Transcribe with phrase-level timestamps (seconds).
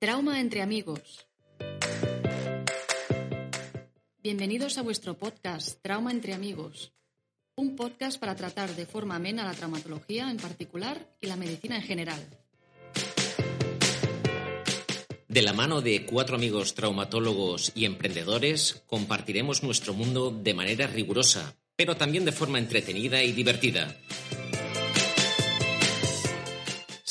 [0.00, 1.26] Trauma entre amigos.
[4.22, 6.92] Bienvenidos a vuestro podcast Trauma entre amigos,
[7.56, 11.82] un podcast para tratar de forma amena la traumatología en particular y la medicina en
[11.82, 12.20] general.
[15.26, 21.56] De la mano de cuatro amigos traumatólogos y emprendedores, compartiremos nuestro mundo de manera rigurosa,
[21.74, 23.96] pero también de forma entretenida y divertida.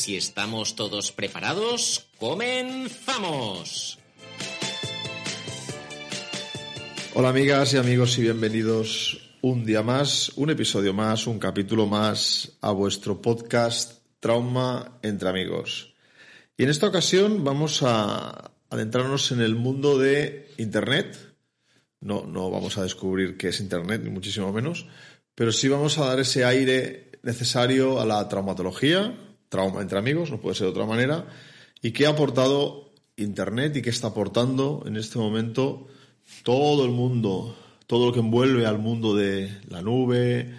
[0.07, 3.99] Si estamos todos preparados, comenzamos.
[7.13, 12.54] Hola amigas y amigos y bienvenidos un día más, un episodio más, un capítulo más
[12.62, 15.93] a vuestro podcast Trauma entre amigos.
[16.55, 21.17] Y en esta ocasión vamos a adentrarnos en el mundo de Internet.
[21.99, 24.87] No, no vamos a descubrir qué es Internet, ni muchísimo menos,
[25.35, 30.40] pero sí vamos a dar ese aire necesario a la traumatología, trauma entre amigos, no
[30.40, 31.27] puede ser de otra manera,
[31.81, 35.87] y qué ha aportado Internet y qué está aportando en este momento
[36.43, 37.55] todo el mundo,
[37.87, 40.54] todo lo que envuelve al mundo de la nube,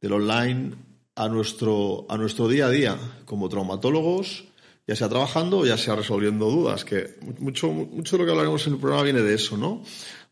[0.00, 0.74] del online,
[1.14, 4.44] a nuestro, a nuestro día a día como traumatólogos,
[4.86, 8.66] ya sea trabajando o ya sea resolviendo dudas, que mucho, mucho de lo que hablaremos
[8.66, 9.82] en el programa viene de eso, ¿no?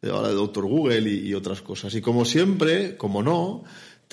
[0.02, 1.94] De ahora de Doctor Google y, y otras cosas.
[1.94, 3.64] Y como siempre, como no,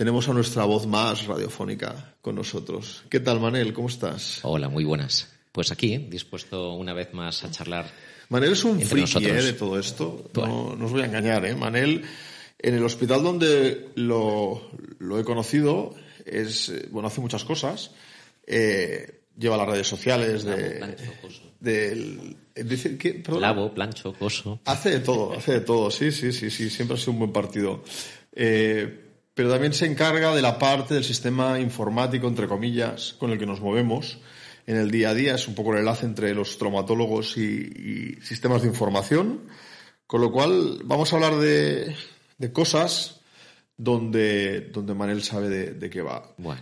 [0.01, 3.03] tenemos a nuestra voz más radiofónica con nosotros.
[3.07, 3.71] ¿Qué tal, Manel?
[3.71, 4.39] ¿Cómo estás?
[4.41, 5.31] Hola, muy buenas.
[5.51, 7.85] Pues aquí, dispuesto una vez más a charlar.
[8.29, 9.23] Manel es un friki.
[9.23, 9.31] ¿eh?
[9.31, 10.27] de todo esto.
[10.33, 11.53] No, no os voy a engañar, ¿eh?
[11.53, 12.03] Manel,
[12.57, 15.93] en el hospital donde lo, lo he conocido,
[16.25, 17.91] es, eh, bueno, hace muchas cosas.
[18.47, 21.11] Eh, lleva las redes sociales Lavo, de, plancho,
[21.59, 22.37] del...
[22.55, 24.61] eh, plancho, coso.
[24.65, 27.31] Hace de todo, hace de todo, sí, sí, sí, sí, siempre ha sido un buen
[27.31, 27.83] partido.
[28.33, 33.39] Eh, pero también se encarga de la parte del sistema informático, entre comillas, con el
[33.39, 34.19] que nos movemos
[34.67, 35.35] en el día a día.
[35.35, 39.47] Es un poco el enlace entre los traumatólogos y, y sistemas de información.
[40.05, 41.95] Con lo cual, vamos a hablar de,
[42.37, 43.21] de cosas
[43.77, 46.33] donde, donde Manel sabe de, de qué va.
[46.37, 46.61] Bueno,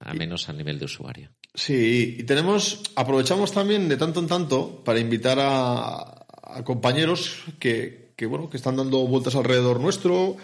[0.00, 1.30] al menos a nivel de usuario.
[1.54, 8.12] Sí, y tenemos, aprovechamos también de tanto en tanto para invitar a, a compañeros que,
[8.16, 10.36] que, bueno, que están dando vueltas alrededor nuestro,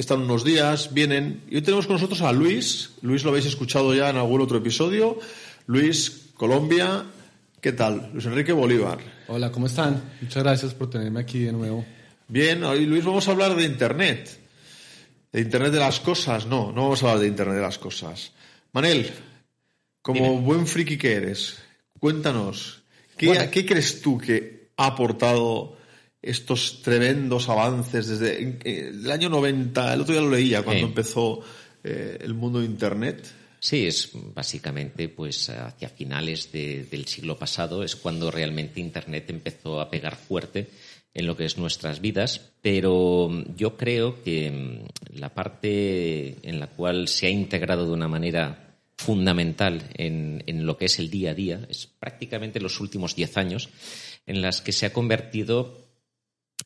[0.00, 1.42] están unos días, vienen.
[1.48, 2.90] Y hoy tenemos con nosotros a Luis.
[3.02, 5.18] Luis lo habéis escuchado ya en algún otro episodio.
[5.66, 7.04] Luis, Colombia.
[7.60, 8.10] ¿Qué tal?
[8.12, 8.98] Luis Enrique Bolívar.
[9.28, 10.02] Hola, ¿cómo están?
[10.20, 11.84] Muchas gracias por tenerme aquí de nuevo.
[12.28, 14.38] Bien, hoy Luis vamos a hablar de Internet.
[15.32, 18.32] De Internet de las cosas, no, no vamos a hablar de Internet de las cosas.
[18.72, 19.10] Manel,
[20.02, 21.58] como buen friki que eres,
[21.98, 22.82] cuéntanos,
[23.16, 23.50] ¿qué, Bueno.
[23.50, 25.76] qué crees tú que ha aportado
[26.22, 29.94] estos tremendos avances desde el año 90?
[29.94, 30.88] El otro día lo leía cuando Sí.
[30.88, 31.40] empezó
[31.84, 33.24] eh, el mundo de Internet.
[33.60, 39.80] Sí, es básicamente pues hacia finales de- del siglo pasado es cuando realmente Internet empezó
[39.80, 40.68] a pegar fuerte
[41.14, 46.66] en lo que es nuestras vidas, pero yo creo que mm, la parte en la
[46.66, 51.30] cual se ha integrado de una manera fundamental en, en lo que es el día
[51.30, 53.68] a día es prácticamente los últimos diez años
[54.26, 55.85] en las que se ha convertido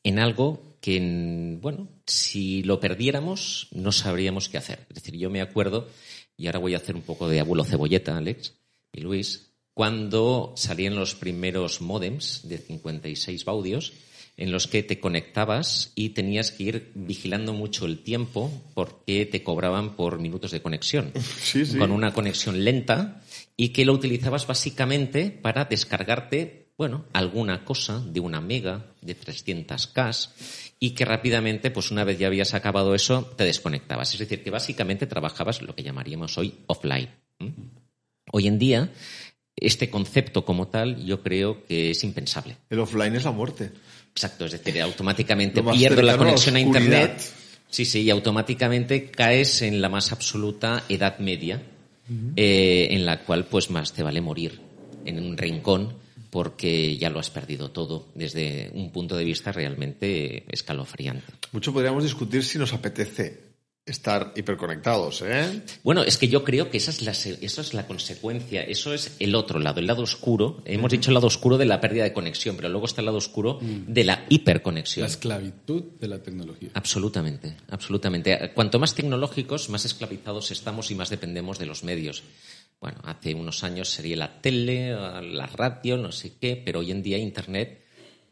[0.05, 4.87] en algo que, en- bueno, si lo perdiéramos no sabríamos qué hacer.
[4.89, 5.89] Es decir, yo me acuerdo,
[6.37, 8.55] y ahora voy a hacer un poco de abuelo cebolleta, Alex
[8.93, 13.93] y Luis, cuando salían los primeros modems de 56 baudios
[14.37, 19.43] en los que te conectabas y tenías que ir vigilando mucho el tiempo porque te
[19.43, 21.13] cobraban por minutos de conexión.
[21.43, 21.77] Sí, sí.
[21.79, 23.23] Con una conexión lenta
[23.57, 30.31] y que lo utilizabas básicamente para descargarte, bueno, alguna cosa de una mega, de 300K
[30.79, 34.15] y que rápidamente, pues una vez ya habías acabado eso, te desconectabas.
[34.15, 37.11] Es decir, que básicamente trabajabas lo que llamaríamos hoy offline.
[38.33, 38.91] Hoy en día,
[39.55, 42.57] este concepto como tal, yo creo que es impensable.
[42.71, 43.73] El offline es la muerte.
[44.13, 46.61] Exacto, es decir, automáticamente pierdo la conexión a.
[46.61, 47.21] Internet.
[47.69, 51.61] Sí, sí, y automáticamente caes en la más absoluta edad media,
[52.37, 54.59] eh, en la cual pues más te vale morir
[55.05, 60.45] en un rincón porque ya lo has perdido todo desde un punto de vista realmente
[60.53, 61.25] escalofriante.
[61.53, 63.51] Mucho podríamos discutir si nos apetece
[63.87, 65.63] estar hiperconectados, ¿eh?
[65.83, 69.17] Bueno, es que yo creo que esa es la, eso es la consecuencia, eso es
[69.19, 70.63] el otro lado, el lado oscuro.
[70.65, 73.19] Hemos dicho el lado oscuro de la pérdida de conexión, pero luego está el lado
[73.19, 73.93] oscuro Mm.
[73.93, 75.03] de la hiperconexión.
[75.03, 76.71] La esclavitud de la tecnología.
[76.75, 78.53] Absolutamente, absolutamente.
[78.55, 82.23] Cuanto más tecnológicos, más esclavizados estamos y más dependemos de los medios.
[82.81, 87.03] Bueno, hace unos años sería la tele, la radio, no sé qué, pero hoy en
[87.03, 87.85] día Internet,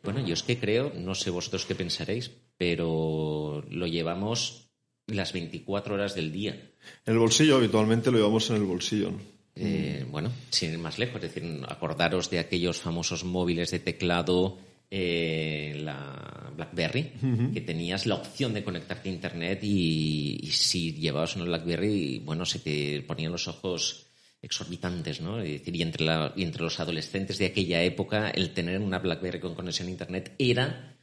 [0.02, 4.70] bueno, yo es que creo, no sé vosotros qué pensaréis, pero lo llevamos
[5.06, 6.52] las 24 horas del día.
[7.04, 9.12] En el bolsillo, habitualmente lo llevamos en el bolsillo.
[9.54, 14.58] Eh, bueno, sin ir más lejos, es decir, acordaros de aquellos famosos móviles de teclado,
[14.90, 17.12] eh, la BlackBerry,
[17.52, 22.46] que tenías la opción de conectarte a Internet y, y si llevabas una BlackBerry, bueno,
[22.46, 24.07] se te ponían los ojos
[24.42, 25.40] exorbitantes, ¿no?
[25.40, 28.98] Es decir, y entre, la- y entre los adolescentes de aquella época, el tener una
[28.98, 30.97] BlackBerry con conexión a Internet era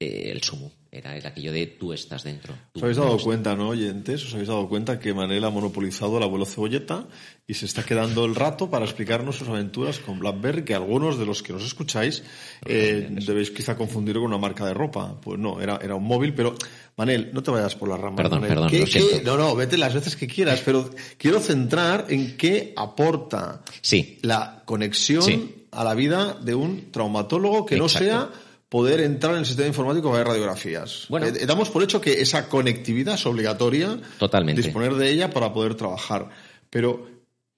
[0.00, 2.54] eh, el sumo, era, era aquello de tú estás dentro.
[2.72, 4.24] tú ¿Os habéis dado cuenta, no, oyentes?
[4.24, 7.06] ¿Os habéis dado cuenta que Manel ha monopolizado al abuelo Cebolleta
[7.46, 11.26] y se está quedando el rato para explicarnos sus aventuras con BlackBerry, que algunos de
[11.26, 12.22] los que nos escucháis
[12.64, 15.20] eh, debéis quizá confundir con una marca de ropa.
[15.20, 16.54] Pues no, era, era un móvil, pero
[16.96, 18.16] Manel, no te vayas por la rama.
[18.16, 18.48] Perdón, Manel.
[18.54, 19.36] perdón, ¿Qué- lo qué- siento.
[19.36, 24.18] No, no, vete las veces que quieras, pero quiero centrar en qué aporta Sí.
[24.22, 25.54] la conexión Sí.
[25.72, 28.30] a la vida de un traumatólogo que no sea
[28.68, 31.06] poder entrar en el sistema informático para ver radiografías.
[31.08, 31.26] Bueno.
[31.26, 34.62] Eh, damos por hecho que esa conectividad es obligatoria Totalmente.
[34.62, 36.28] disponer de ella para poder trabajar.
[36.70, 37.08] Pero,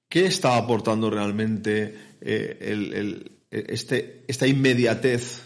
[0.09, 5.43] ¿qué está aportando realmente eh, el- el- este, esta inmediatez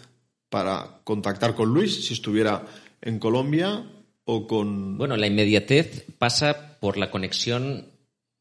[0.50, 2.66] para contactar con Luis si estuviera
[3.00, 3.84] en Colombia
[4.24, 4.98] o con...
[4.98, 7.88] Bueno, la inmediatez pasa por la conexión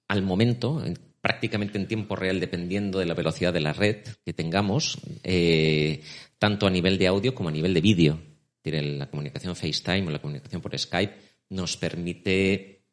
[0.09, 4.33] al momento, en- prácticamente en tiempo real, dependiendo de la velocidad de la red que
[4.33, 6.01] tengamos, eh,
[6.37, 8.19] tanto a nivel de audio como a nivel de vídeo.
[8.65, 11.15] La comunicación FaceTime o la comunicación por Skype
[11.49, 12.83] nos permite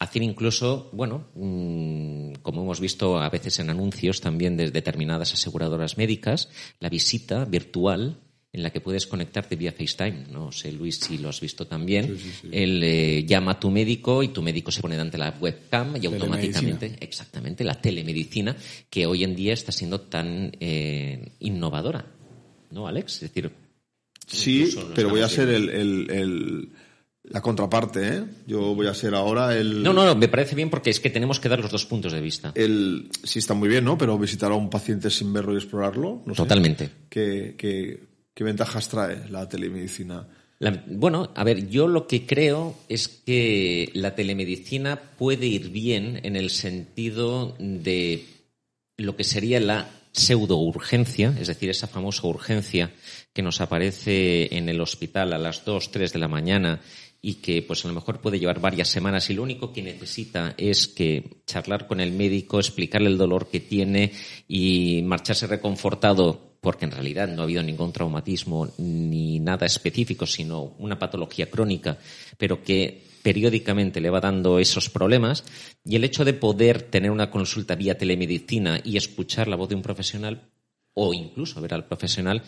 [0.00, 5.96] hacer incluso, bueno, mm, como hemos visto a veces en anuncios también de determinadas aseguradoras
[5.96, 6.50] médicas,
[6.80, 8.20] la visita virtual
[8.56, 10.26] en la que puedes conectarte vía FaceTime.
[10.32, 12.16] No sé, Luis, si lo has visto también.
[12.50, 15.96] Él eh, llama a tu médico y tu médico se pone delante de la webcam
[16.02, 18.56] y automáticamente, exactamente, la telemedicina
[18.90, 22.04] que hoy en día está siendo tan eh, innovadora.
[22.70, 23.14] ¿No, Alex?
[23.14, 23.50] Es decir,
[24.26, 26.68] Sí, pero voy a ser el, el- el-
[27.28, 28.24] la contraparte, ¿eh?
[28.46, 29.82] Yo voy a ser ahora el...
[29.82, 32.12] No, no, no, me parece bien porque es que tenemos que dar los dos puntos
[32.12, 32.52] de vista.
[32.54, 33.98] El, sí, está muy bien, ¿no?
[33.98, 36.42] Pero visitar a un paciente sin verlo y explorarlo, no sé.
[36.42, 36.90] Totalmente.
[37.08, 37.54] ¿Qué,
[38.36, 40.28] qué, ventajas trae la telemedicina?
[40.86, 46.36] Bueno, a ver, yo lo que creo es que la telemedicina puede ir bien en
[46.36, 48.24] el sentido de
[48.96, 52.90] lo que sería la pseudourgencia, es decir, esa famosa urgencia
[53.34, 56.80] que nos aparece en el hospital a las 2, 3 de la mañana
[57.20, 60.54] y que pues a lo mejor puede llevar varias semanas y lo único que necesita
[60.56, 64.12] es que charlar con el médico, explicarle el dolor que tiene
[64.48, 70.74] y marcharse reconfortado porque en realidad no ha habido ningún traumatismo ni nada específico, sino
[70.78, 71.96] una patología crónica,
[72.38, 75.44] pero que periódicamente le va dando esos problemas.
[75.84, 79.74] Y el hecho de poder tener una consulta vía telemedicina y escuchar la voz de
[79.76, 80.50] un profesional
[80.94, 82.42] o incluso ver al profesional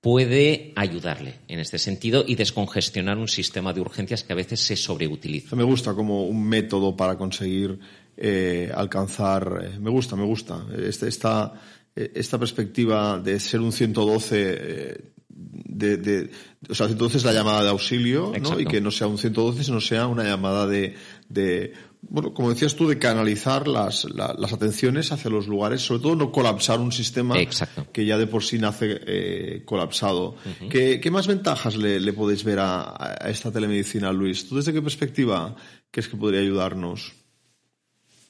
[0.00, 4.76] puede ayudarle en este sentido y descongestionar un sistema de urgencias que a veces se
[4.76, 5.56] sobreutiliza.
[5.56, 7.78] Me gusta como un método para conseguir
[8.16, 9.60] eh, alcanzar.
[9.74, 10.64] eh, me gusta, me gusta.
[10.76, 11.52] Este- esta,
[11.94, 14.56] eh, esta perspectiva de ser un 112.
[14.58, 14.98] eh,
[15.40, 16.30] de, de-
[16.68, 18.58] o sea, 112 es la llamada de auxilio, ¿no?
[18.60, 20.94] Y que no sea un 112, sino sea una llamada de,
[21.28, 26.02] de bueno, como decías tú, de canalizar las, la- las atenciones hacia los lugares, sobre
[26.02, 27.86] todo no colapsar un sistema Exacto.
[27.92, 30.36] que ya de por sí nace eh, colapsado.
[30.70, 34.48] ¿Qué, qué más ventajas le, le podéis ver a, a esta telemedicina, Luis?
[34.48, 35.56] ¿Tú desde qué perspectiva
[35.90, 37.12] crees que podría ayudarnos?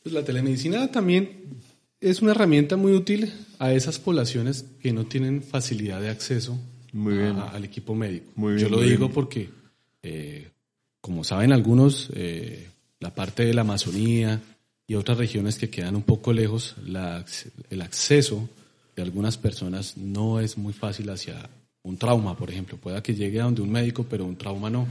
[0.03, 1.61] Pues la telemedicina también
[2.01, 6.59] es una herramienta muy útil a esas poblaciones que no tienen facilidad de acceso
[6.93, 7.37] Muy bien.
[7.37, 8.31] a- al equipo médico.
[8.37, 9.13] Muy bien, Yo lo muy digo bien.
[9.13, 9.51] porque,
[10.03, 10.49] eh,
[11.01, 12.69] como saben algunos, eh,
[13.01, 14.41] la parte de la Amazonía
[14.87, 17.25] y otras regiones que quedan un poco lejos, la
[17.71, 18.49] el acceso
[18.97, 21.49] de algunas personas no es muy fácil hacia
[21.83, 22.79] un trauma, por ejemplo.
[22.79, 24.87] Pueda que llegue a donde un médico, pero un trauma no.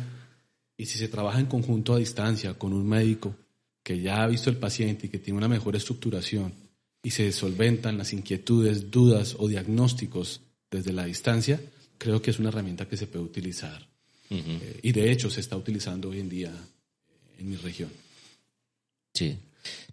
[0.78, 3.36] Y si se trabaja en conjunto a distancia con un médico
[3.84, 6.54] que ya ha visto el paciente y que tiene una mejor estructuración
[7.02, 11.60] y se solventan las inquietudes, dudas o diagnósticos desde la distancia,
[11.98, 13.88] creo que es una herramienta que se puede utilizar.
[14.30, 16.52] Eh, y de hecho se está utilizando hoy en día
[17.38, 17.92] en mi región.
[19.14, 19.38] Sí.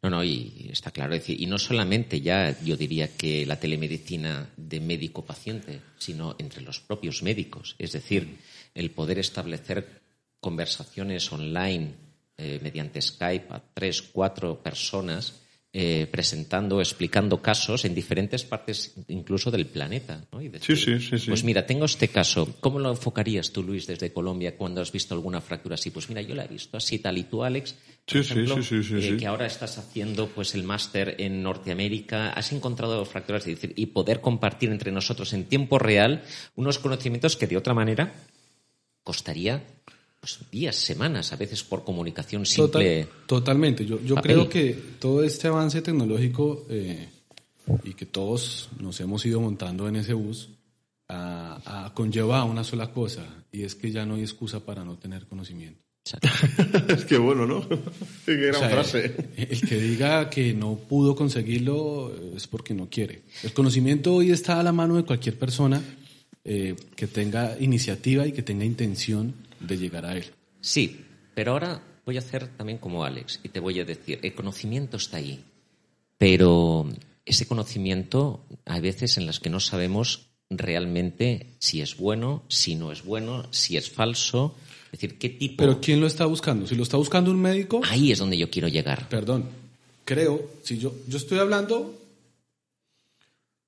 [0.03, 1.17] No, no, y está claro.
[1.17, 7.23] y no solamente ya yo diría que la telemedicina de médico-paciente, sino entre los propios
[7.23, 7.75] médicos.
[7.79, 8.39] Es decir,
[8.75, 10.03] el poder establecer
[10.41, 11.95] conversaciones online
[12.37, 15.41] eh, mediante Skype a tres, cuatro personas
[15.77, 20.25] eh, presentando, explicando casos en diferentes partes incluso del planeta.
[20.31, 20.41] ¿no?
[20.41, 21.29] Y decir, Sí, sí, sí, sí.
[21.29, 22.55] Pues mira, tengo este caso.
[22.61, 25.91] ¿Cómo lo enfocarías tú, Luis, desde Colombia cuando has visto alguna fractura así?
[25.91, 27.75] Pues mira, yo la he visto así, tal y tú, Alex.
[28.07, 29.17] por ejemplo, eh.
[29.19, 32.31] Que ahora estás haciendo pues el máster en Norteamérica.
[32.31, 36.23] Has encontrado fracturas es decir, y poder compartir entre nosotros en tiempo real
[36.55, 38.15] unos conocimientos que de otra manera
[39.03, 39.65] costaría
[40.25, 43.09] pues, días, semanas, a veces por comunicación Total- simple.
[43.27, 43.85] totalmente.
[43.85, 47.09] Yo, yo creo que todo este avance tecnológico eh,
[47.85, 50.49] y que todos nos hemos ido montando en ese bus
[51.09, 54.83] a- a- conlleva a una sola cosa y es que ya no hay excusa para
[54.85, 55.81] no tener conocimiento.
[56.07, 56.29] Exacto.
[56.95, 57.67] es que bueno, ¿no?
[58.27, 59.15] Qué gran O sea, frase.
[59.37, 63.23] El, el que diga que no pudo conseguirlo eh, es porque no quiere.
[63.43, 65.83] El conocimiento hoy está a la mano de cualquier persona
[66.45, 69.35] eh, que tenga iniciativa y que tenga intención
[69.67, 70.25] de llegar a él.
[70.61, 71.05] Sí,
[71.35, 74.97] pero ahora voy a hacer también como Alex y te voy a decir, el conocimiento
[74.97, 75.45] está ahí,
[76.19, 76.87] pero
[77.25, 82.93] ese conocimiento hay veces en las que no sabemos realmente si es bueno, si no
[82.93, 84.55] es bueno, si es falso,
[84.87, 85.57] es decir, qué tipo...
[85.57, 86.67] Pero ¿quién lo está buscando?
[86.67, 89.09] Si lo está buscando un médico, Ahí es donde yo quiero llegar.
[89.09, 89.47] perdón,
[90.05, 91.95] creo, si yo, yo estoy hablando,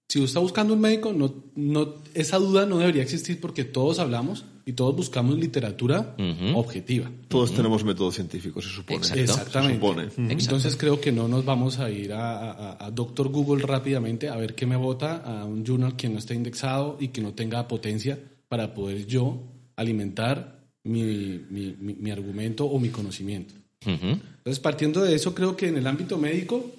[0.09, 3.99] si lo está buscando un médico, no, no, esa duda no debería existir porque todos
[3.99, 6.59] hablamos y todos buscamos literatura Ujú.
[6.59, 7.09] objetiva.
[7.29, 8.99] Todos tenemos métodos científicos, se supone.
[8.99, 9.21] Exacto.
[9.23, 9.75] Exactamente.
[9.75, 10.07] Se supone.
[10.09, 10.23] Ujú.
[10.43, 14.37] Entonces creo que no nos vamos a ir a, a- a Doctor Google rápidamente a
[14.37, 17.67] ver qué me vota a un journal que no esté indexado y que no tenga
[17.69, 18.19] potencia
[18.49, 19.41] para poder yo
[19.77, 21.03] alimentar mi,
[21.49, 23.55] mi- mi- mi argumento o mi conocimiento.
[23.85, 26.73] Entonces, partiendo de eso, creo que en el ámbito médico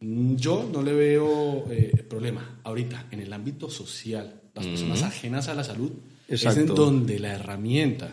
[0.00, 2.60] mm, yo no le veo eh, problema.
[2.64, 5.90] Ahorita, en el ámbito social, las personas ajenas a la salud,
[6.28, 8.12] es en donde la herramienta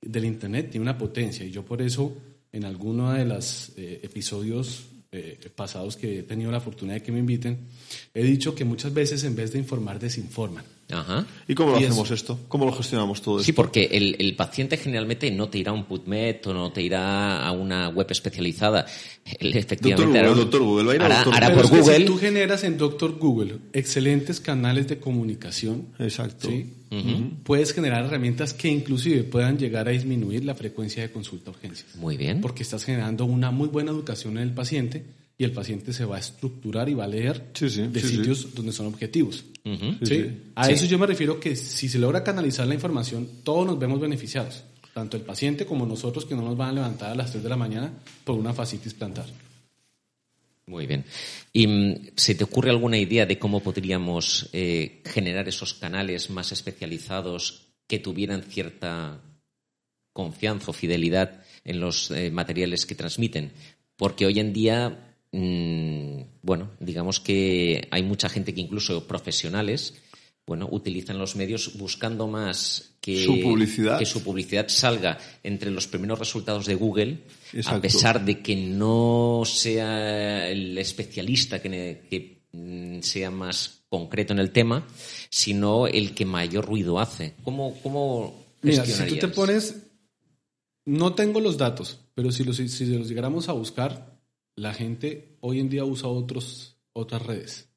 [0.00, 1.44] del Internet tiene una potencia.
[1.44, 2.16] Y yo por eso,
[2.52, 7.12] en alguno de los eh, episodios eh, pasados que he tenido la fortuna de que
[7.12, 7.58] me inviten,
[8.12, 10.64] he dicho que muchas veces en vez de informar, desinforman.
[10.90, 11.26] Ajá.
[11.48, 12.38] ¿Y cómo lo Y hacemos esto?
[12.48, 13.46] ¿Cómo lo gestionamos todo esto?
[13.46, 16.82] Sí, porque el, el paciente generalmente no te irá a un PubMed o no te
[16.82, 18.84] irá a una web especializada.
[19.38, 21.64] Él efectivamente Google, hará doctor Google, va a ir a hará- doctor hará Pero por
[21.64, 21.96] es Google.
[21.98, 26.48] Si tú generas en Doctor Google excelentes canales de comunicación, Exacto.
[26.48, 26.70] ¿sí?
[27.42, 31.96] puedes generar herramientas que inclusive puedan llegar a disminuir la frecuencia de consulta a urgencias.
[31.96, 32.40] Muy bien.
[32.40, 35.04] Porque estás generando una muy buena educación en el paciente
[35.36, 38.08] y el paciente se va a estructurar y va a leer Sí, sí, de sí,
[38.08, 39.44] sitios donde son objetivos.
[40.02, 40.42] Sí.
[40.54, 43.98] A eso yo me refiero que si se logra canalizar la información, todos nos vemos
[43.98, 44.64] beneficiados.
[44.92, 47.48] Tanto el paciente como nosotros que no nos van a levantar a las 3 de
[47.48, 47.92] la mañana
[48.24, 49.26] por una fascitis plantar.
[50.66, 51.04] Muy bien.
[51.52, 56.52] ¿Y mm, se te ocurre alguna idea de cómo podríamos eh, generar esos canales más
[56.52, 59.20] especializados que tuvieran cierta
[60.12, 63.52] confianza o fidelidad en los eh, materiales que transmiten?
[63.96, 69.94] Porque hoy en día, mm, bueno, digamos que hay mucha gente que incluso profesionales,
[70.46, 73.98] bueno, utilizan los medios buscando más que Su publicidad.
[73.98, 77.18] que su publicidad salga entre los primeros resultados de Google,
[77.66, 84.50] a pesar de que no sea el especialista que, mm, sea más concreto en el
[84.50, 84.86] tema,
[85.30, 87.34] sino el que mayor ruido hace.
[87.42, 89.76] ¿Cómo, cómo Mira, si tú te pones,
[90.84, 94.13] no tengo los datos, pero si los, si los llegáramos a buscar,
[94.56, 97.68] la gente hoy en día usa otros, otras redes.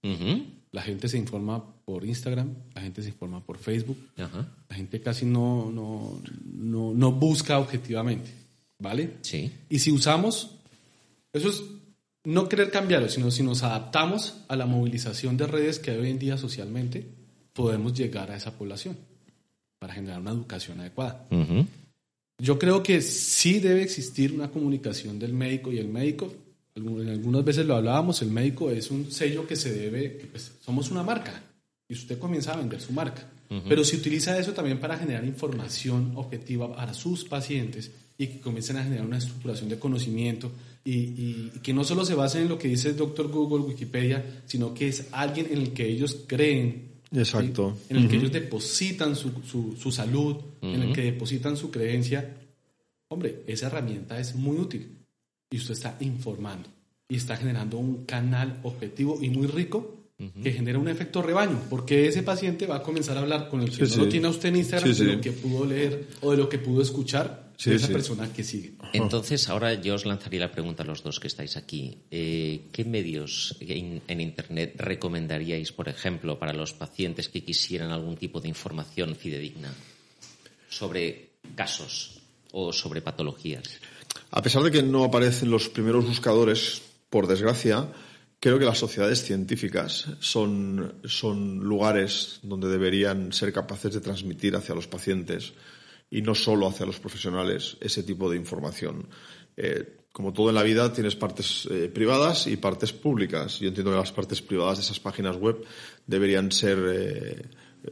[0.71, 5.25] La gente se informa por Instagram, la gente se informa por Facebook, la gente casi
[5.25, 8.29] no, no, no, no busca objetivamente,
[8.79, 9.15] ¿vale?
[9.21, 9.51] Sí.
[9.69, 10.51] Y si usamos,
[11.33, 11.63] eso es
[12.25, 16.09] no querer cambiarlo, sino si nos adaptamos a la movilización de redes que hay hoy
[16.09, 17.07] en día socialmente,
[17.53, 18.97] podemos llegar a esa población
[19.79, 21.25] para generar una educación adecuada.
[22.39, 26.33] Yo creo que sí debe existir una comunicación del médico y el médico.
[26.77, 30.91] Algunas veces lo hablábamos, el médico es un sello que se debe, que, pues, somos
[30.91, 31.43] una marca
[31.89, 33.27] y usted comienza a vender su marca.
[33.69, 38.75] Pero si utiliza eso también para generar información objetiva para sus pacientes y que comiencen
[38.77, 40.51] a generar una estructuración de conocimiento
[40.83, 43.63] y, y- y que no solo se base en lo que dice el doctor Google,
[43.65, 47.19] Wikipedia, sino que es alguien en el que ellos creen ¿sí?
[47.19, 47.77] Exacto.
[47.89, 52.35] En el que ellos depositan su, su- su salud, en el que depositan su creencia.
[53.07, 54.89] Hombre, esa herramienta es muy útil
[55.49, 56.69] y usted está informando
[57.09, 59.93] y está generando un canal objetivo y muy rico
[60.41, 63.69] que genera un efecto rebaño, porque ese paciente va a comenzar a hablar con el
[63.69, 64.09] que Sí, no lo sí.
[64.09, 66.57] tiene a usted en Instagram Sí, de lo que pudo leer o de lo que
[66.57, 67.93] pudo escuchar Sí, de esa sí.
[67.93, 68.73] persona que sigue.
[68.93, 71.99] Entonces, ahora yo os lanzaría la pregunta a los dos que estáis aquí.
[72.09, 78.17] Eh, ¿Qué medios en, en Internet recomendaríais, por ejemplo, para los pacientes que quisieran algún
[78.17, 79.71] tipo de información fidedigna
[80.69, 82.19] sobre casos
[82.51, 83.79] o sobre patologías?
[84.31, 87.87] A pesar de que no aparecen los primeros buscadores, por desgracia,
[88.39, 94.75] creo que las sociedades científicas son, son lugares donde deberían ser capaces de transmitir hacia
[94.75, 95.53] los pacientes
[96.09, 99.07] y no solo hacia los profesionales ese tipo de información.
[99.55, 103.59] Eh, como todo en la vida, tienes partes eh, privadas y partes públicas.
[103.59, 105.63] Yo entiendo que las partes privadas de esas páginas web
[106.07, 107.45] deberían ser eh,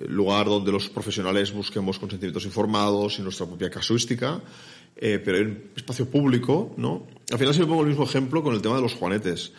[0.08, 4.42] lugar donde los profesionales busquemos consentimientos informados y nuestra propia casuística,
[4.96, 7.08] pero en espacio público, ¿no?
[7.32, 9.54] Al final siempre pongo el mismo ejemplo con el tema de los juanetes.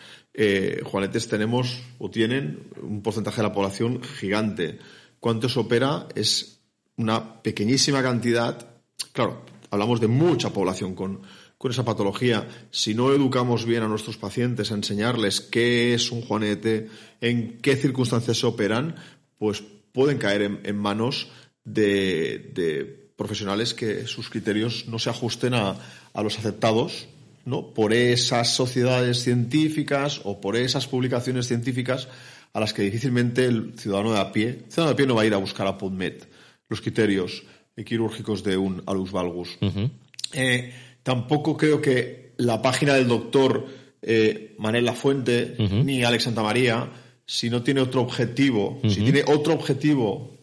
[0.83, 4.79] juanetes tenemos o tienen un porcentaje de la población gigante.
[5.19, 6.07] ¿Cuánto se opera?
[6.15, 6.61] Es
[6.97, 8.67] una pequeñísima cantidad.
[9.13, 11.21] Claro, hablamos de mucha población con,
[11.57, 16.21] con esa patología, si no educamos bien a nuestros pacientes a enseñarles qué es un
[16.21, 18.95] juanete, en qué circunstancias se operan,
[19.39, 21.29] pues pueden caer en, manos
[21.63, 25.77] de, profesionales que sus criterios no se ajusten a,
[26.15, 27.07] los aceptados
[27.45, 27.73] ¿no?
[27.73, 32.07] por esas sociedades científicas o por esas publicaciones científicas
[32.53, 35.15] a las que difícilmente el ciudadano de a pie, el ciudadano de a pie no
[35.15, 36.23] va a ir a buscar a PubMed
[36.69, 37.43] los criterios
[37.85, 39.57] quirúrgicos de un alus valgus.
[41.03, 43.65] Tampoco creo que la página del doctor
[44.01, 46.89] eh, Manel Lafuente ni Alex Santamaría,
[47.27, 50.37] si no tiene otro objetivo, si tiene otro objetivo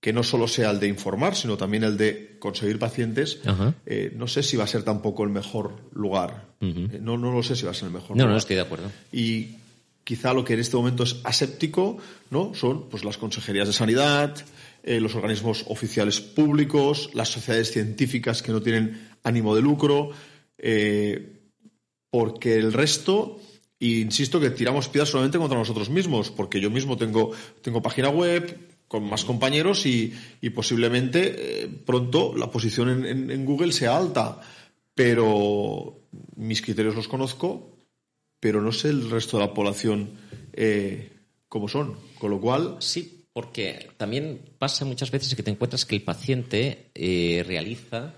[0.00, 3.40] que no solo sea el de informar, sino también el de conseguir pacientes,
[3.86, 6.48] eh, no sé si va a ser tampoco el mejor lugar.
[6.60, 8.30] Eh, no, no lo sé si va a ser el mejor no, lugar.
[8.30, 8.90] No, estoy de acuerdo.
[9.12, 9.58] Y
[10.04, 11.98] quizá lo que en este momento es aséptico,
[12.30, 12.54] ¿no?
[12.54, 14.34] Son pues las consejerías de sanidad,
[14.82, 20.10] eh, los organismos oficiales públicos, las sociedades científicas que no tienen ánimo de lucro,
[20.58, 21.40] eh,
[22.10, 23.40] porque el resto,
[23.86, 28.58] insisto que tiramos piedras solamente contra nosotros mismos, porque yo mismo tengo, tengo página web
[28.88, 30.12] con más compañeros y,
[30.54, 34.40] posiblemente eh, pronto la posición en, Google sea alta,
[34.94, 36.00] pero
[36.36, 37.76] mis criterios los conozco,
[38.38, 40.10] pero no sé el resto de la población
[41.48, 42.76] cómo son, con lo cual...
[42.80, 48.14] Sí porque también pasa muchas veces que te encuentras que el paciente eh, realiza,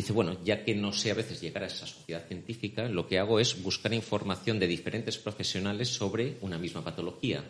[0.00, 3.18] dice, bueno, ya que no sé a veces llegar a esa sociedad científica, lo que
[3.18, 7.44] hago es buscar información de diferentes profesionales sobre una misma patología.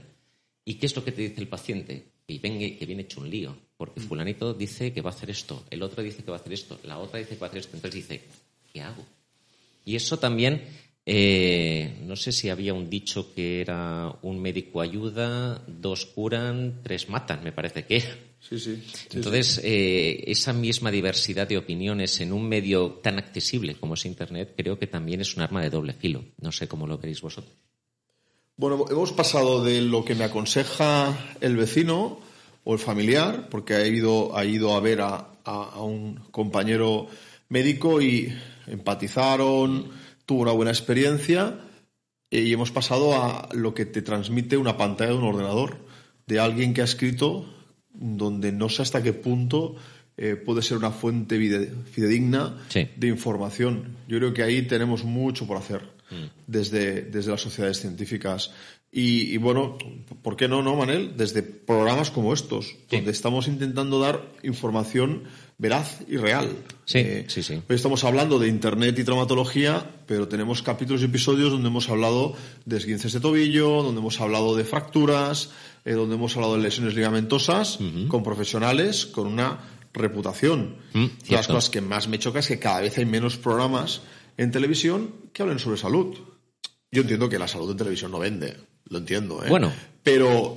[0.64, 2.12] ¿Y qué es lo que te dice el paciente?
[2.26, 5.64] Que viene, que viene hecho un lío, porque fulanito dice que va a hacer esto,
[5.70, 7.61] el otro dice que va a hacer esto, la otra dice que va a hacer
[7.61, 7.76] esto.
[7.76, 8.22] Entonces dice,
[8.72, 9.04] ¿qué hago?
[9.84, 10.62] Y eso también
[11.11, 17.08] eh, no sé si había un dicho que era un médico ayuda, dos curan, tres
[17.08, 18.28] matan, me parece que era.
[18.40, 18.83] Sí, sí.
[19.12, 24.55] Entonces, eh, esa misma diversidad de opiniones en un medio tan accesible como es Internet,
[24.57, 26.24] creo que también es un arma de doble filo.
[26.40, 27.55] No sé cómo lo veréis vosotros.
[28.57, 32.20] Bueno, hemos pasado de lo que me aconseja el vecino
[32.64, 37.07] o el familiar, porque ha ido, ha ido a ver a, a un compañero
[37.48, 38.33] médico y
[38.66, 39.90] empatizaron
[40.29, 41.59] tuvo una buena experiencia
[42.31, 45.79] eh, y hemos pasado a lo que te transmite una pantalla de un ordenador,
[46.27, 47.46] de alguien que ha escrito
[47.98, 49.76] donde no sé hasta qué punto
[50.16, 53.96] eh, puede ser una fuente fidedigna de información.
[54.08, 56.24] Yo creo que ahí tenemos mucho por hacer mm.
[56.46, 58.50] desde, desde las sociedades científicas.
[58.90, 59.77] Y, bueno,
[60.22, 61.14] ¿por qué no, no, Manel?
[61.16, 65.24] Desde programas como estos, donde estamos intentando dar información
[65.59, 66.57] veraz y real.
[66.87, 67.62] Sí, eh, sí, sí.
[67.68, 72.35] Hoy estamos hablando de Internet y traumatología, pero tenemos capítulos y episodios donde hemos hablado
[72.64, 75.51] de esguinces de tobillo, donde hemos hablado de fracturas,
[75.85, 79.59] eh, donde hemos hablado de lesiones ligamentosas, con profesionales, con una
[79.92, 80.77] reputación.
[80.94, 84.01] Mm, las cosas que más me choca es que cada vez hay menos programas
[84.38, 86.16] en televisión que hablen sobre salud.
[86.90, 88.57] Yo entiendo que la salud en televisión no vende,
[88.88, 89.48] lo entiendo, ¿eh?
[89.48, 89.72] Bueno.
[90.03, 90.57] Pero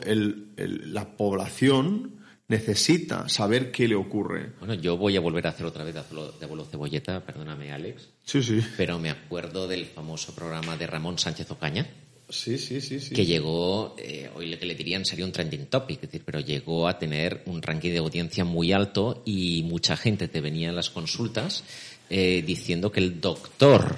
[0.55, 4.51] la población necesita saber qué le ocurre.
[4.59, 8.09] Bueno, yo voy a volver a hacer otra vez de abuelo cebolleta, perdóname Alex.
[8.23, 8.61] Sí, sí.
[8.77, 11.87] Pero me acuerdo del famoso programa de Ramón Sánchez Ocaña.
[12.29, 13.13] Sí, sí, sí, sí.
[13.13, 16.39] Que llegó, eh, hoy le que le dirían sería un trending topic, es decir, pero
[16.39, 20.75] llegó a tener un ranking de audiencia muy alto y mucha gente te venía en
[20.75, 21.65] las consultas
[22.09, 23.97] eh, diciendo que el doctor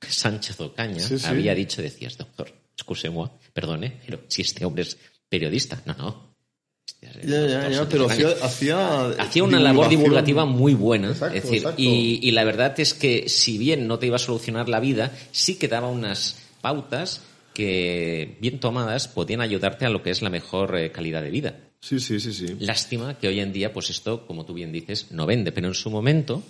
[0.00, 4.96] Sánchez Ocaña había dicho, decías, doctor, excusez-moi, perdone, pero si este hombre es
[5.28, 5.82] periodista.
[5.86, 11.12] No, no, pero hacía, hacía, una labor divulgativa muy buena.
[11.12, 14.80] es decir, y, la verdad es que si bien no te iba a solucionar la
[14.80, 17.22] vida, sí que daba unas pautas
[17.54, 21.56] que, bien tomadas, podían ayudarte a lo que es la mejor eh, calidad de vida.
[21.80, 22.56] Sí, sí, sí, sí.
[22.58, 25.74] Lástima que hoy en día, pues esto, como tú bien dices, no vende, pero en
[25.74, 26.42] su momento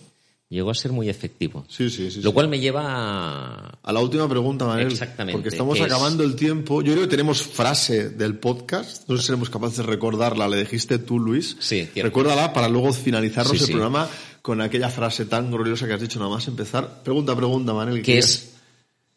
[0.50, 1.64] llegó a ser muy efectivo.
[1.68, 2.20] Sí, sí, sí.
[2.22, 3.78] Lo cual me lleva a...
[3.82, 3.92] a...
[3.92, 4.88] la última pregunta, Manuel.
[4.88, 5.32] Exactamente.
[5.32, 6.82] Porque estamos acabando el tiempo.
[6.82, 9.08] Yo creo que tenemos frase del podcast.
[9.08, 10.48] No sé si seremos capaces de recordarla.
[10.48, 11.56] Le dijiste tú, Luis.
[11.60, 12.02] Sí, cierto.
[12.02, 14.08] Recuérdala para luego finalizarnos el programa
[14.42, 17.02] con aquella frase tan gloriosa que has dicho nada más empezar.
[17.02, 18.02] Pregunta, pregunta, Manel.
[18.02, 18.50] ¿Qué es?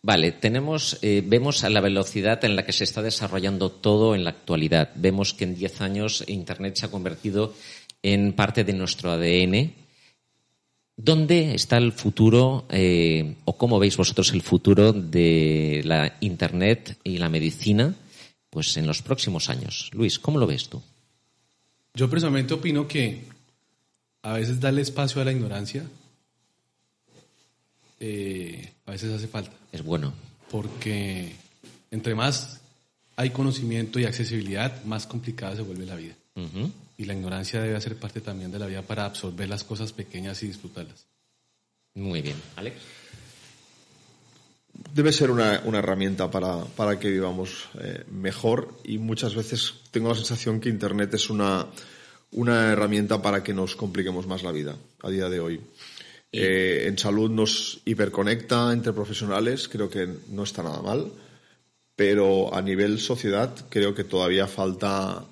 [0.05, 4.25] Vale, tenemos, eh, vemos a la velocidad en la que se está desarrollando todo en
[4.25, 4.91] la actualidad.
[4.95, 7.53] Vemos que en 10 años Internet se ha convertido
[8.01, 9.82] en parte de nuestro ADN.
[11.03, 17.17] ¿Dónde está el futuro eh, o cómo veis vosotros el futuro de la Internet y
[17.17, 17.93] la medicina
[18.49, 19.89] pues en los próximos años?
[19.91, 20.81] Luis, ¿cómo lo ves tú?
[21.93, 23.25] Yo personalmente opino que
[24.21, 25.83] a veces darle espacio a la ignorancia
[27.99, 29.51] eh, a veces hace falta.
[29.73, 30.13] Es bueno.
[30.49, 31.33] Porque
[31.91, 32.61] entre más
[33.17, 36.15] hay conocimiento y accesibilidad, más complicada se vuelve la vida.
[36.97, 40.41] Y la ignorancia debe hacer parte también de la vida para absorber las cosas pequeñas
[40.43, 41.05] y disfrutarlas.
[41.95, 42.37] Muy bien.
[42.55, 42.77] Alex.
[44.93, 50.15] Debe ser una, herramienta para, para, que vivamos eh, mejor y muchas veces tengo la
[50.15, 51.67] sensación que Internet es una,
[52.31, 55.61] una herramienta para que nos compliquemos más la vida a día de hoy.
[56.31, 61.11] Eh, en salud nos hiperconecta entre profesionales, creo que no está nada mal,
[61.95, 65.25] pero a nivel sociedad creo que todavía falta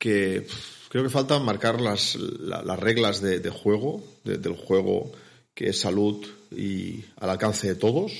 [0.00, 0.46] que
[0.88, 5.12] creo que falta marcar las, las reglas de, juego, del juego
[5.54, 8.12] que es salud y al alcance de todos.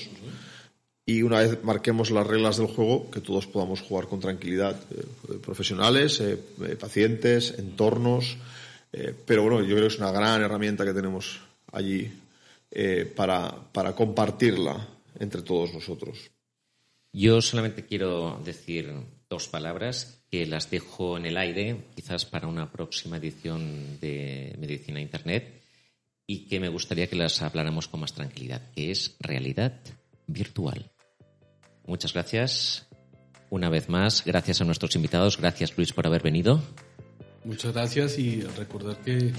[1.05, 5.03] Y una vez marquemos las reglas del juego, que todos podamos jugar con tranquilidad, eh,
[5.43, 6.37] profesionales, eh,
[6.79, 8.37] pacientes, entornos.
[9.25, 11.41] pero bueno, yo creo que es una gran herramienta que tenemos
[11.71, 12.11] allí
[12.69, 14.87] eh, para, para compartirla
[15.19, 16.29] entre todos nosotros.
[17.11, 18.93] Yo solamente quiero decir
[19.29, 25.01] dos palabras que las dejo en el aire, quizás para una próxima edición de Medicina
[25.01, 25.61] Internet,
[26.25, 29.81] y que me gustaría que las habláramos con más tranquilidad, que es realidad
[30.27, 30.89] virtual.
[31.85, 32.87] Muchas gracias.
[33.49, 35.37] Una vez más, gracias a nuestros invitados.
[35.37, 36.63] Gracias, Luis, por haber venido.
[37.43, 39.33] Muchas gracias y recordar que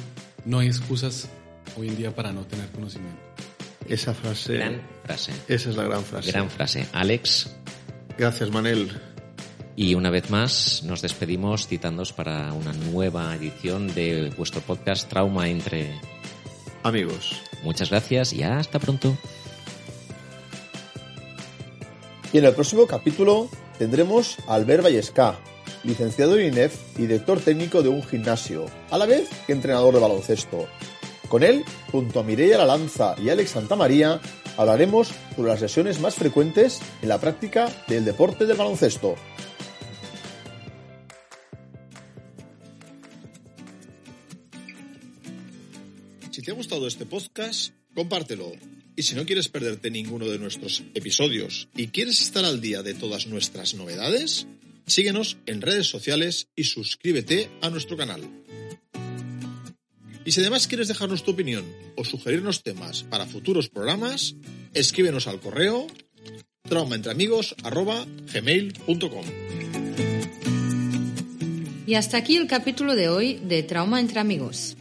[0.45, 1.31] no hay excusas
[1.79, 3.23] hoy en día para no tener conocimiento.
[3.89, 4.55] Esa frase.
[4.55, 5.33] Gran frase.
[5.49, 6.31] Esa es la gran frase.
[6.31, 6.87] Gran frase.
[6.93, 7.57] Alex.
[8.19, 9.12] Gracias, Manel.
[9.75, 15.49] Y una vez más nos despedimos citándoos para una nueva edición de vuestro podcast Trauma
[15.49, 15.99] entre
[16.83, 17.41] amigos.
[17.63, 19.17] Muchas gracias y hasta pronto.
[22.33, 25.39] Y en el próximo capítulo tendremos a Albert Vallesca,
[25.85, 30.01] licenciado en INEF y director técnico de un gimnasio, a la vez que entrenador de
[30.01, 30.67] baloncesto.
[31.29, 34.21] Con él, junto a Mireia Lalanza y Alex Santamaría,
[34.59, 39.15] hablaremos sobre las lesiones más frecuentes en la práctica del deporte del baloncesto.
[46.43, 48.51] Si te ha gustado este podcast, compártelo.
[48.97, 52.95] Y si no quieres perderte ninguno de nuestros episodios y quieres estar al día de
[52.95, 54.49] todas nuestras novedades,
[54.85, 58.29] síguenos en redes sociales y suscríbete a nuestro canal.
[60.25, 64.35] Y si además quieres dejarnos tu opinión o sugerirnos temas para futuros programas,
[64.75, 65.87] escríbenos al correo
[66.65, 69.25] traumaentreamigos.gmail.com
[71.87, 74.77] Y hasta aquí el capítulo de hoy de Trauma entre Amigos.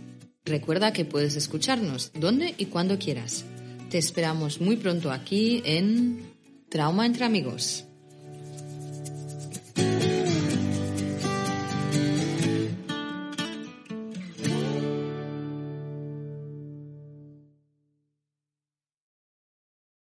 [0.52, 3.46] Recuerda que puedes escucharnos donde y cuando quieras.
[3.90, 6.26] Te esperamos muy pronto aquí en
[6.68, 7.86] Trauma entre Amigos.